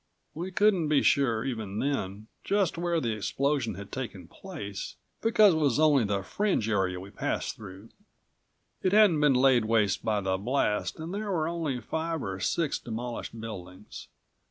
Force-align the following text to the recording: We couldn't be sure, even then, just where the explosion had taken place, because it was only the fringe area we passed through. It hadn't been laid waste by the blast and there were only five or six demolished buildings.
We 0.33 0.49
couldn't 0.51 0.87
be 0.87 1.03
sure, 1.03 1.45
even 1.45 1.77
then, 1.77 2.25
just 2.43 2.75
where 2.75 2.99
the 2.99 3.11
explosion 3.13 3.75
had 3.75 3.91
taken 3.91 4.27
place, 4.27 4.95
because 5.21 5.53
it 5.53 5.57
was 5.57 5.77
only 5.79 6.05
the 6.05 6.23
fringe 6.23 6.67
area 6.67 6.99
we 6.99 7.11
passed 7.11 7.55
through. 7.55 7.89
It 8.81 8.93
hadn't 8.93 9.19
been 9.21 9.35
laid 9.35 9.65
waste 9.65 10.03
by 10.03 10.19
the 10.21 10.37
blast 10.39 10.99
and 10.99 11.13
there 11.13 11.29
were 11.29 11.47
only 11.47 11.79
five 11.79 12.23
or 12.23 12.39
six 12.39 12.79
demolished 12.79 13.39
buildings. 13.39 14.07